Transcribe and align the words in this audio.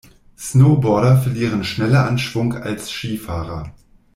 Snowboarder 0.35 1.21
verlieren 1.21 1.63
schneller 1.63 2.07
an 2.07 2.17
Schwung 2.17 2.55
als 2.55 2.89
Skifahrer. 2.89 3.71